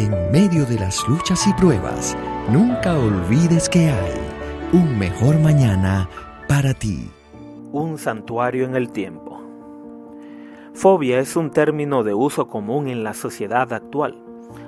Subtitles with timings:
[0.00, 2.16] En medio de las luchas y pruebas,
[2.48, 4.14] nunca olvides que hay
[4.72, 6.08] un mejor mañana
[6.48, 7.10] para ti.
[7.70, 9.42] Un santuario en el tiempo.
[10.72, 14.16] Fobia es un término de uso común en la sociedad actual.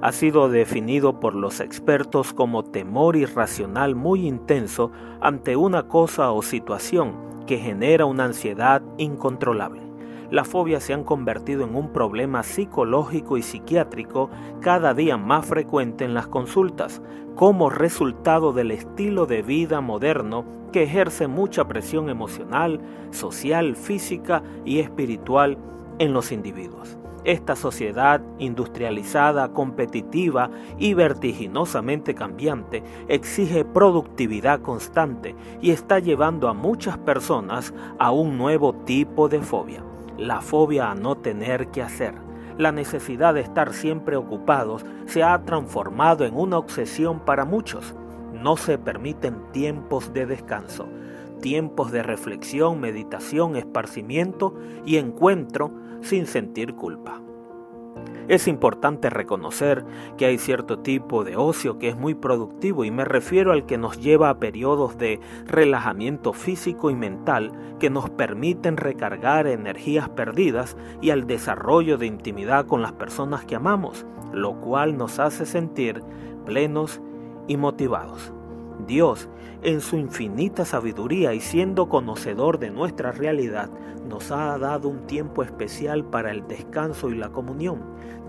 [0.00, 6.40] Ha sido definido por los expertos como temor irracional muy intenso ante una cosa o
[6.40, 9.87] situación que genera una ansiedad incontrolable
[10.30, 14.28] las fobias se han convertido en un problema psicológico y psiquiátrico
[14.60, 17.00] cada día más frecuente en las consultas,
[17.34, 22.80] como resultado del estilo de vida moderno que ejerce mucha presión emocional,
[23.10, 25.56] social, física y espiritual
[25.98, 26.98] en los individuos.
[27.24, 36.98] Esta sociedad industrializada, competitiva y vertiginosamente cambiante exige productividad constante y está llevando a muchas
[36.98, 39.87] personas a un nuevo tipo de fobia
[40.18, 42.14] la fobia a no tener que hacer,
[42.58, 47.94] la necesidad de estar siempre ocupados se ha transformado en una obsesión para muchos.
[48.32, 50.88] No se permiten tiempos de descanso,
[51.40, 55.70] tiempos de reflexión, meditación, esparcimiento y encuentro
[56.02, 57.20] sin sentir culpa.
[58.28, 59.86] Es importante reconocer
[60.18, 63.78] que hay cierto tipo de ocio que es muy productivo y me refiero al que
[63.78, 70.76] nos lleva a periodos de relajamiento físico y mental que nos permiten recargar energías perdidas
[71.00, 76.02] y al desarrollo de intimidad con las personas que amamos, lo cual nos hace sentir
[76.44, 77.00] plenos
[77.46, 78.34] y motivados.
[78.88, 79.28] Dios,
[79.62, 83.70] en su infinita sabiduría y siendo conocedor de nuestra realidad,
[84.08, 87.82] nos ha dado un tiempo especial para el descanso y la comunión.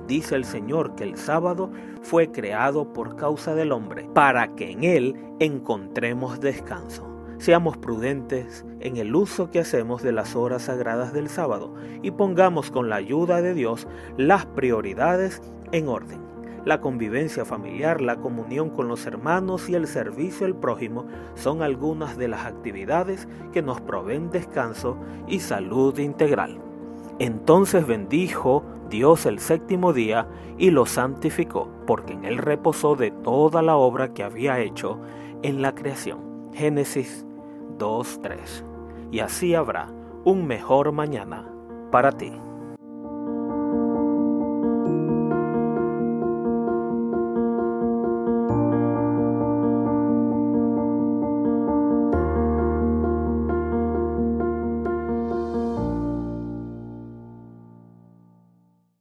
[0.05, 4.83] Dice el Señor que el sábado fue creado por causa del hombre, para que en
[4.83, 7.07] él encontremos descanso.
[7.37, 12.69] Seamos prudentes en el uso que hacemos de las horas sagradas del sábado y pongamos
[12.69, 16.19] con la ayuda de Dios las prioridades en orden.
[16.65, 22.17] La convivencia familiar, la comunión con los hermanos y el servicio al prójimo son algunas
[22.17, 24.97] de las actividades que nos proveen descanso
[25.27, 26.59] y salud integral.
[27.19, 33.61] Entonces bendijo Dios el séptimo día y lo santificó, porque en él reposó de toda
[33.61, 34.99] la obra que había hecho
[35.43, 36.49] en la creación.
[36.53, 37.25] Génesis
[37.77, 38.63] 2.3.
[39.11, 39.89] Y así habrá
[40.23, 41.45] un mejor mañana
[41.91, 42.33] para ti.